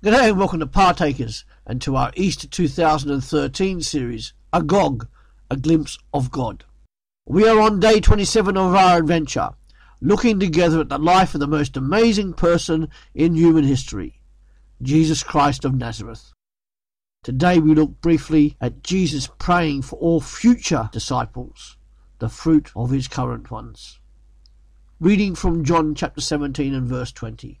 [0.00, 5.08] Good day and welcome to Partakers and to our Easter 2013 series, Agog,
[5.50, 6.62] A Glimpse of God.
[7.26, 9.50] We are on day 27 of our adventure,
[10.00, 14.20] looking together at the life of the most amazing person in human history,
[14.80, 16.32] Jesus Christ of Nazareth.
[17.24, 21.76] Today we look briefly at Jesus praying for all future disciples,
[22.20, 23.98] the fruit of his current ones.
[25.00, 27.60] Reading from John chapter 17 and verse 20.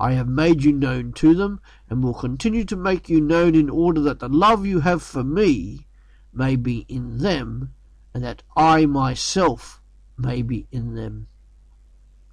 [0.00, 3.68] I have made you known to them, and will continue to make you known in
[3.68, 5.86] order that the love you have for me
[6.32, 7.74] may be in them,
[8.14, 9.82] and that I myself
[10.16, 11.28] may be in them.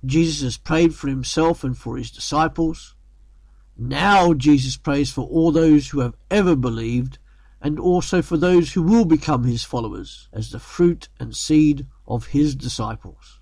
[0.06, 2.96] Jesus has prayed for himself and for his disciples.
[3.78, 7.20] Now Jesus prays for all those who have ever believed,
[7.62, 12.28] and also for those who will become his followers, as the fruit and seed of
[12.28, 13.42] his disciples.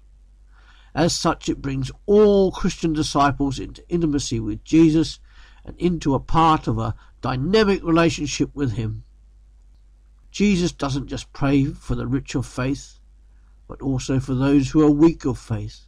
[0.96, 5.20] As such, it brings all Christian disciples into intimacy with Jesus
[5.66, 9.04] and into a part of a dynamic relationship with Him.
[10.32, 13.00] Jesus doesn't just pray for the rich of faith,
[13.68, 15.86] but also for those who are weak of faith.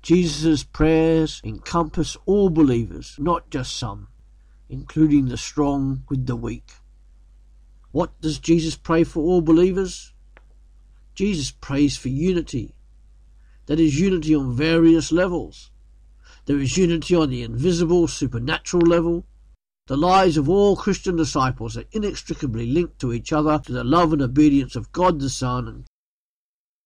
[0.00, 4.06] Jesus' prayers encompass all believers, not just some,
[4.68, 6.74] including the strong with the weak.
[7.90, 10.12] What does Jesus pray for all believers?
[11.16, 12.74] Jesus prays for unity
[13.66, 15.70] that is unity on various levels.
[16.46, 19.26] There is unity on the invisible, supernatural level.
[19.86, 24.12] The lives of all Christian disciples are inextricably linked to each other to the love
[24.12, 25.68] and obedience of God the Son.
[25.68, 25.84] And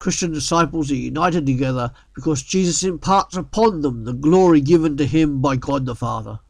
[0.01, 5.41] Christian disciples are united together because Jesus imparts upon them the glory given to him
[5.41, 6.41] by God the Father.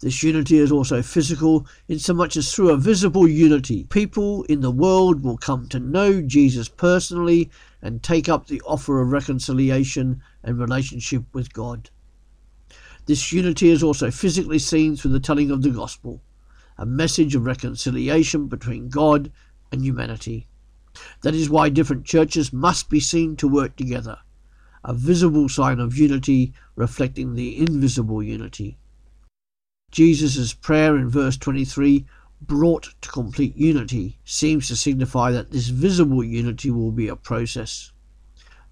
[0.00, 5.24] This unity is also physical, insomuch as through a visible unity, people in the world
[5.24, 11.24] will come to know Jesus personally and take up the offer of reconciliation and relationship
[11.32, 11.88] with God.
[13.06, 16.22] This unity is also physically seen through the telling of the gospel,
[16.76, 19.32] a message of reconciliation between God
[19.72, 20.46] and humanity.
[21.22, 24.18] That is why different churches must be seen to work together,
[24.84, 28.76] a visible sign of unity reflecting the invisible unity.
[29.96, 32.04] Jesus' prayer in verse 23,
[32.42, 37.92] brought to complete unity, seems to signify that this visible unity will be a process.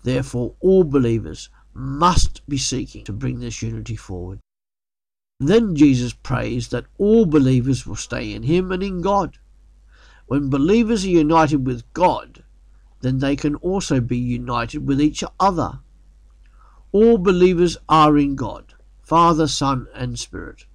[0.02, 4.40] Therefore, all believers must be seeking to bring this unity forward.
[5.40, 9.38] Then Jesus prays that all believers will stay in Him and in God.
[10.26, 12.44] When believers are united with God,
[13.00, 15.78] then they can also be united with each other.
[16.92, 20.66] All believers are in God, Father, Son, and Spirit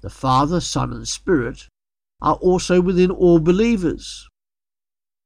[0.00, 1.68] the Father, Son, and Spirit,
[2.22, 4.28] are also within all believers.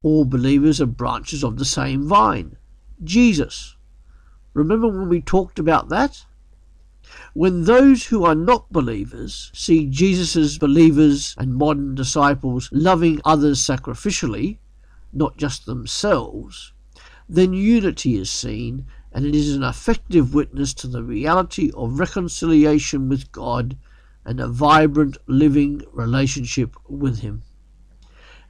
[0.02, 2.56] All believers are branches of the same vine,
[3.02, 3.76] Jesus.
[4.52, 6.24] Remember when we talked about that?
[7.32, 14.58] When those who are not believers see Jesus' believers and modern disciples loving others sacrificially,
[15.12, 16.72] not just themselves,
[17.28, 23.08] then unity is seen and it is an effective witness to the reality of reconciliation
[23.08, 23.76] with God
[24.24, 27.42] and a vibrant, living relationship with Him.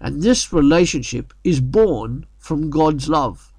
[0.00, 3.52] And this relationship is born from God's love,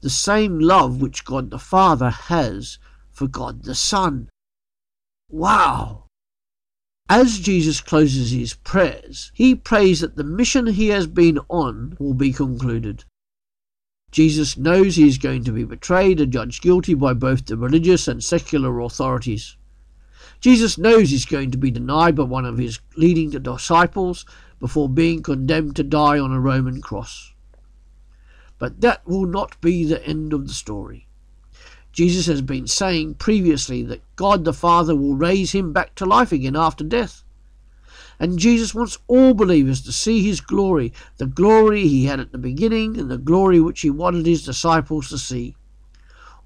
[0.00, 2.78] the same love which God the Father has
[3.10, 4.28] for God the Son.
[5.30, 6.04] Wow!
[7.10, 12.14] As Jesus closes his prayers, he prays that the mission he has been on will
[12.14, 13.04] be concluded.
[14.10, 18.08] Jesus knows he is going to be betrayed and judged guilty by both the religious
[18.08, 19.57] and secular authorities.
[20.40, 24.24] Jesus knows he's going to be denied by one of his leading disciples
[24.60, 27.32] before being condemned to die on a Roman cross.
[28.58, 31.06] But that will not be the end of the story.
[31.92, 36.32] Jesus has been saying previously that God the Father will raise him back to life
[36.32, 37.24] again after death.
[38.20, 42.38] And Jesus wants all believers to see his glory, the glory he had at the
[42.38, 45.56] beginning and the glory which he wanted his disciples to see.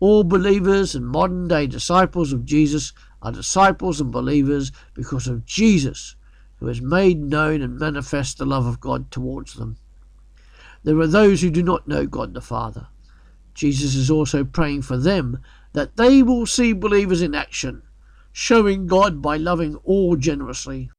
[0.01, 2.93] All believers and modern day disciples of Jesus
[3.23, 6.17] are disciples and believers because of Jesus,
[6.57, 9.77] who has made known and manifest the love of God towards them.
[10.85, 12.89] There are those who do not know God the Father.
[13.55, 15.39] Jesus is also praying for them
[15.73, 17.83] that they will see believers in action,
[18.33, 20.91] showing God by loving all generously.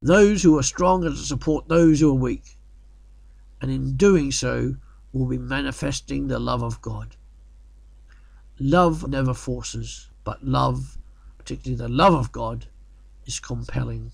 [0.00, 2.58] Those who are strong and to support those who are weak,
[3.60, 4.76] and in doing so
[5.12, 7.16] will be manifesting the love of God.
[8.58, 10.98] Love never forces, but love,
[11.42, 12.66] particularly the love of God,
[13.26, 14.12] is compelling.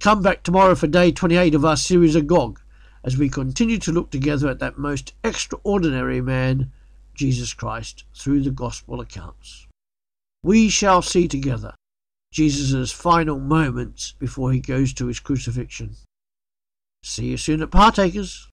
[0.00, 2.60] Come back tomorrow for day 28 of our series Agog
[3.04, 6.72] as we continue to look together at that most extraordinary man,
[7.14, 9.68] Jesus Christ, through the Gospel accounts.
[10.42, 11.74] We shall see together
[12.32, 15.94] Jesus' final moments before he goes to his crucifixion.
[17.04, 18.44] See you soon at Partakers.